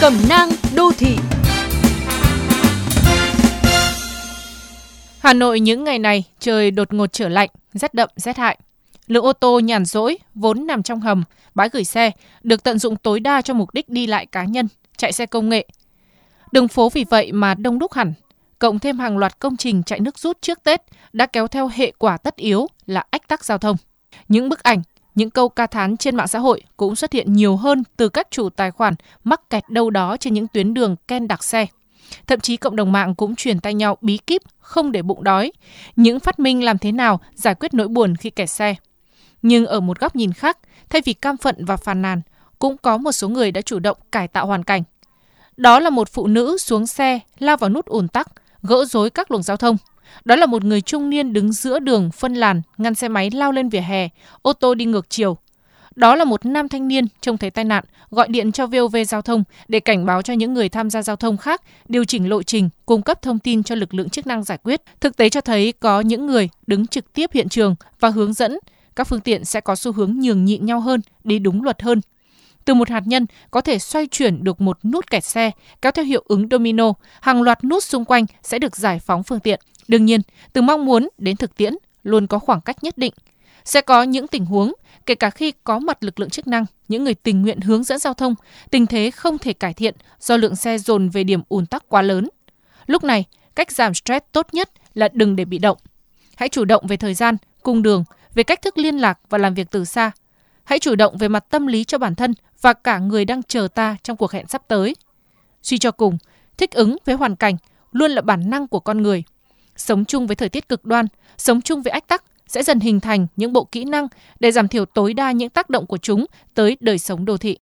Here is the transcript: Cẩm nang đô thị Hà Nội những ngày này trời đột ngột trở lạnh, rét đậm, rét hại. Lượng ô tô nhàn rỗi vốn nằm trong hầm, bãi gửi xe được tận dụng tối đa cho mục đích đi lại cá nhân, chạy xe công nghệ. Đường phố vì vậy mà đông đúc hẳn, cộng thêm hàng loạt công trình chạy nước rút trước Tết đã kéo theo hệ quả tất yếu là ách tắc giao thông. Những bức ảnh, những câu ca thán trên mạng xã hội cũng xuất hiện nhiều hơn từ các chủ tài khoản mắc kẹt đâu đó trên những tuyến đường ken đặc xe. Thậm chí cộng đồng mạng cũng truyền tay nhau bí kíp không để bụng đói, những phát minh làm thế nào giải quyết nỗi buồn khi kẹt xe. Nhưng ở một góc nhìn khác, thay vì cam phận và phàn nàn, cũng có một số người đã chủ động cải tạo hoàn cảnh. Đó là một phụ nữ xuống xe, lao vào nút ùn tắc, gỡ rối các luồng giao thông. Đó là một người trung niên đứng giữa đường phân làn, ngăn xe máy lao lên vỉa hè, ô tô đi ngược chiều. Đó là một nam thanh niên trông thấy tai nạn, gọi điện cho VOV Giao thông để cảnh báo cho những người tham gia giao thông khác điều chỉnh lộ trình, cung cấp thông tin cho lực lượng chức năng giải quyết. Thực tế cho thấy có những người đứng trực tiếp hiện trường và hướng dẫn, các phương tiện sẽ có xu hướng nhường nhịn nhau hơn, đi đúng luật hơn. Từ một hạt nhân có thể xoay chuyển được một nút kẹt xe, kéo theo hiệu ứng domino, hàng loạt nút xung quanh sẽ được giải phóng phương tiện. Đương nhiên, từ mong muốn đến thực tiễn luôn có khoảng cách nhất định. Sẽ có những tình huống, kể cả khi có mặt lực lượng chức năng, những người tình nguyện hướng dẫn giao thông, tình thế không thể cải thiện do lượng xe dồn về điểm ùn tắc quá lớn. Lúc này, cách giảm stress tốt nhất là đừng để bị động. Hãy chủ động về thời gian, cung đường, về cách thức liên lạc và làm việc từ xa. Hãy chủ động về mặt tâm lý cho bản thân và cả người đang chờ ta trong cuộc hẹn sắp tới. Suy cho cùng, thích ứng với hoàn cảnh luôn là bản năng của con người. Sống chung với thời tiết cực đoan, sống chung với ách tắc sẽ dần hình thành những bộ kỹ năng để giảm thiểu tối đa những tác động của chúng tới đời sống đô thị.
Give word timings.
Cẩm 0.00 0.14
nang 0.28 0.48
đô 0.74 0.92
thị 0.98 1.16
Hà 5.18 5.32
Nội 5.32 5.60
những 5.60 5.84
ngày 5.84 5.98
này 5.98 6.24
trời 6.38 6.70
đột 6.70 6.92
ngột 6.92 7.12
trở 7.12 7.28
lạnh, 7.28 7.48
rét 7.72 7.94
đậm, 7.94 8.08
rét 8.16 8.36
hại. 8.36 8.58
Lượng 9.06 9.24
ô 9.24 9.32
tô 9.32 9.60
nhàn 9.60 9.84
rỗi 9.84 10.18
vốn 10.34 10.66
nằm 10.66 10.82
trong 10.82 11.00
hầm, 11.00 11.24
bãi 11.54 11.68
gửi 11.72 11.84
xe 11.84 12.10
được 12.42 12.62
tận 12.62 12.78
dụng 12.78 12.96
tối 12.96 13.20
đa 13.20 13.42
cho 13.42 13.54
mục 13.54 13.74
đích 13.74 13.88
đi 13.88 14.06
lại 14.06 14.26
cá 14.26 14.44
nhân, 14.44 14.68
chạy 14.96 15.12
xe 15.12 15.26
công 15.26 15.48
nghệ. 15.48 15.66
Đường 16.52 16.68
phố 16.68 16.88
vì 16.88 17.04
vậy 17.10 17.32
mà 17.32 17.54
đông 17.54 17.78
đúc 17.78 17.92
hẳn, 17.92 18.12
cộng 18.58 18.78
thêm 18.78 18.98
hàng 18.98 19.18
loạt 19.18 19.38
công 19.38 19.56
trình 19.56 19.82
chạy 19.82 20.00
nước 20.00 20.18
rút 20.18 20.42
trước 20.42 20.64
Tết 20.64 20.82
đã 21.12 21.26
kéo 21.26 21.46
theo 21.46 21.70
hệ 21.74 21.92
quả 21.98 22.16
tất 22.16 22.36
yếu 22.36 22.66
là 22.86 23.04
ách 23.10 23.28
tắc 23.28 23.44
giao 23.44 23.58
thông. 23.58 23.76
Những 24.28 24.48
bức 24.48 24.62
ảnh, 24.62 24.82
những 25.14 25.30
câu 25.30 25.48
ca 25.48 25.66
thán 25.66 25.96
trên 25.96 26.16
mạng 26.16 26.28
xã 26.28 26.38
hội 26.38 26.62
cũng 26.76 26.96
xuất 26.96 27.12
hiện 27.12 27.32
nhiều 27.32 27.56
hơn 27.56 27.82
từ 27.96 28.08
các 28.08 28.28
chủ 28.30 28.48
tài 28.48 28.70
khoản 28.70 28.94
mắc 29.24 29.50
kẹt 29.50 29.68
đâu 29.68 29.90
đó 29.90 30.16
trên 30.16 30.34
những 30.34 30.48
tuyến 30.48 30.74
đường 30.74 30.96
ken 31.08 31.28
đặc 31.28 31.44
xe. 31.44 31.66
Thậm 32.26 32.40
chí 32.40 32.56
cộng 32.56 32.76
đồng 32.76 32.92
mạng 32.92 33.14
cũng 33.14 33.36
truyền 33.36 33.60
tay 33.60 33.74
nhau 33.74 33.96
bí 34.00 34.18
kíp 34.18 34.42
không 34.58 34.92
để 34.92 35.02
bụng 35.02 35.24
đói, 35.24 35.52
những 35.96 36.20
phát 36.20 36.38
minh 36.38 36.64
làm 36.64 36.78
thế 36.78 36.92
nào 36.92 37.20
giải 37.34 37.54
quyết 37.54 37.74
nỗi 37.74 37.88
buồn 37.88 38.16
khi 38.16 38.30
kẹt 38.30 38.50
xe. 38.50 38.74
Nhưng 39.42 39.66
ở 39.66 39.80
một 39.80 40.00
góc 40.00 40.16
nhìn 40.16 40.32
khác, 40.32 40.58
thay 40.88 41.02
vì 41.04 41.12
cam 41.12 41.36
phận 41.36 41.64
và 41.64 41.76
phàn 41.76 42.02
nàn, 42.02 42.20
cũng 42.58 42.76
có 42.78 42.96
một 42.96 43.12
số 43.12 43.28
người 43.28 43.52
đã 43.52 43.60
chủ 43.60 43.78
động 43.78 43.98
cải 44.12 44.28
tạo 44.28 44.46
hoàn 44.46 44.64
cảnh. 44.64 44.82
Đó 45.56 45.80
là 45.80 45.90
một 45.90 46.08
phụ 46.08 46.26
nữ 46.26 46.58
xuống 46.58 46.86
xe, 46.86 47.20
lao 47.38 47.56
vào 47.56 47.70
nút 47.70 47.86
ùn 47.86 48.08
tắc, 48.08 48.28
gỡ 48.62 48.84
rối 48.84 49.10
các 49.10 49.30
luồng 49.30 49.42
giao 49.42 49.56
thông. 49.56 49.76
Đó 50.24 50.36
là 50.36 50.46
một 50.46 50.64
người 50.64 50.80
trung 50.80 51.10
niên 51.10 51.32
đứng 51.32 51.52
giữa 51.52 51.78
đường 51.78 52.10
phân 52.10 52.34
làn, 52.34 52.62
ngăn 52.78 52.94
xe 52.94 53.08
máy 53.08 53.30
lao 53.30 53.52
lên 53.52 53.68
vỉa 53.68 53.80
hè, 53.80 54.08
ô 54.42 54.52
tô 54.52 54.74
đi 54.74 54.84
ngược 54.84 55.10
chiều. 55.10 55.36
Đó 55.96 56.16
là 56.16 56.24
một 56.24 56.46
nam 56.46 56.68
thanh 56.68 56.88
niên 56.88 57.06
trông 57.20 57.38
thấy 57.38 57.50
tai 57.50 57.64
nạn, 57.64 57.84
gọi 58.10 58.28
điện 58.28 58.52
cho 58.52 58.66
VOV 58.66 58.96
Giao 59.08 59.22
thông 59.22 59.44
để 59.68 59.80
cảnh 59.80 60.06
báo 60.06 60.22
cho 60.22 60.32
những 60.32 60.54
người 60.54 60.68
tham 60.68 60.90
gia 60.90 61.02
giao 61.02 61.16
thông 61.16 61.36
khác 61.36 61.62
điều 61.88 62.04
chỉnh 62.04 62.28
lộ 62.28 62.42
trình, 62.42 62.70
cung 62.86 63.02
cấp 63.02 63.22
thông 63.22 63.38
tin 63.38 63.62
cho 63.62 63.74
lực 63.74 63.94
lượng 63.94 64.10
chức 64.10 64.26
năng 64.26 64.44
giải 64.44 64.58
quyết. 64.62 64.82
Thực 65.00 65.16
tế 65.16 65.28
cho 65.28 65.40
thấy 65.40 65.72
có 65.72 66.00
những 66.00 66.26
người 66.26 66.48
đứng 66.66 66.86
trực 66.86 67.12
tiếp 67.12 67.30
hiện 67.32 67.48
trường 67.48 67.74
và 68.00 68.08
hướng 68.08 68.32
dẫn, 68.32 68.58
các 68.96 69.04
phương 69.04 69.20
tiện 69.20 69.44
sẽ 69.44 69.60
có 69.60 69.76
xu 69.76 69.92
hướng 69.92 70.20
nhường 70.20 70.44
nhịn 70.44 70.66
nhau 70.66 70.80
hơn, 70.80 71.00
đi 71.24 71.38
đúng 71.38 71.62
luật 71.62 71.82
hơn. 71.82 72.00
Từ 72.64 72.74
một 72.74 72.90
hạt 72.90 73.02
nhân 73.06 73.26
có 73.50 73.60
thể 73.60 73.78
xoay 73.78 74.06
chuyển 74.06 74.44
được 74.44 74.60
một 74.60 74.78
nút 74.84 75.10
kẹt 75.10 75.24
xe, 75.24 75.50
kéo 75.82 75.92
theo 75.92 76.04
hiệu 76.04 76.24
ứng 76.28 76.48
domino, 76.50 76.92
hàng 77.20 77.42
loạt 77.42 77.64
nút 77.64 77.84
xung 77.84 78.04
quanh 78.04 78.26
sẽ 78.42 78.58
được 78.58 78.76
giải 78.76 78.98
phóng 78.98 79.22
phương 79.22 79.40
tiện. 79.40 79.60
Đương 79.88 80.04
nhiên, 80.04 80.20
từ 80.52 80.62
mong 80.62 80.84
muốn 80.84 81.08
đến 81.18 81.36
thực 81.36 81.56
tiễn 81.56 81.74
luôn 82.02 82.26
có 82.26 82.38
khoảng 82.38 82.60
cách 82.60 82.84
nhất 82.84 82.98
định. 82.98 83.12
Sẽ 83.64 83.80
có 83.80 84.02
những 84.02 84.28
tình 84.28 84.44
huống, 84.44 84.72
kể 85.06 85.14
cả 85.14 85.30
khi 85.30 85.52
có 85.64 85.78
mặt 85.78 86.04
lực 86.04 86.20
lượng 86.20 86.30
chức 86.30 86.46
năng, 86.46 86.66
những 86.88 87.04
người 87.04 87.14
tình 87.14 87.42
nguyện 87.42 87.60
hướng 87.60 87.84
dẫn 87.84 87.98
giao 87.98 88.14
thông, 88.14 88.34
tình 88.70 88.86
thế 88.86 89.10
không 89.10 89.38
thể 89.38 89.52
cải 89.52 89.74
thiện 89.74 89.94
do 90.20 90.36
lượng 90.36 90.56
xe 90.56 90.78
dồn 90.78 91.08
về 91.08 91.24
điểm 91.24 91.40
ùn 91.48 91.66
tắc 91.66 91.88
quá 91.88 92.02
lớn. 92.02 92.28
Lúc 92.86 93.04
này, 93.04 93.24
cách 93.54 93.72
giảm 93.72 93.94
stress 93.94 94.26
tốt 94.32 94.46
nhất 94.52 94.70
là 94.94 95.08
đừng 95.12 95.36
để 95.36 95.44
bị 95.44 95.58
động. 95.58 95.78
Hãy 96.36 96.48
chủ 96.48 96.64
động 96.64 96.86
về 96.86 96.96
thời 96.96 97.14
gian, 97.14 97.36
cung 97.62 97.82
đường, 97.82 98.04
về 98.34 98.42
cách 98.42 98.62
thức 98.62 98.78
liên 98.78 98.98
lạc 98.98 99.18
và 99.28 99.38
làm 99.38 99.54
việc 99.54 99.70
từ 99.70 99.84
xa. 99.84 100.10
Hãy 100.64 100.78
chủ 100.78 100.94
động 100.94 101.18
về 101.18 101.28
mặt 101.28 101.44
tâm 101.50 101.66
lý 101.66 101.84
cho 101.84 101.98
bản 101.98 102.14
thân 102.14 102.34
và 102.60 102.72
cả 102.72 102.98
người 102.98 103.24
đang 103.24 103.42
chờ 103.42 103.68
ta 103.74 103.96
trong 104.02 104.16
cuộc 104.16 104.32
hẹn 104.32 104.46
sắp 104.46 104.62
tới. 104.68 104.94
Suy 105.62 105.78
cho 105.78 105.90
cùng, 105.90 106.18
thích 106.58 106.70
ứng 106.70 106.96
với 107.04 107.14
hoàn 107.14 107.36
cảnh 107.36 107.56
luôn 107.92 108.10
là 108.10 108.22
bản 108.22 108.50
năng 108.50 108.68
của 108.68 108.80
con 108.80 109.02
người. 109.02 109.22
Sống 109.76 110.04
chung 110.04 110.26
với 110.26 110.36
thời 110.36 110.48
tiết 110.48 110.68
cực 110.68 110.84
đoan, 110.84 111.06
sống 111.36 111.60
chung 111.60 111.82
với 111.82 111.90
ách 111.90 112.08
tắc 112.08 112.24
sẽ 112.46 112.62
dần 112.62 112.80
hình 112.80 113.00
thành 113.00 113.26
những 113.36 113.52
bộ 113.52 113.64
kỹ 113.64 113.84
năng 113.84 114.08
để 114.40 114.52
giảm 114.52 114.68
thiểu 114.68 114.84
tối 114.84 115.14
đa 115.14 115.32
những 115.32 115.50
tác 115.50 115.70
động 115.70 115.86
của 115.86 115.98
chúng 115.98 116.24
tới 116.54 116.76
đời 116.80 116.98
sống 116.98 117.24
đô 117.24 117.36
thị. 117.36 117.58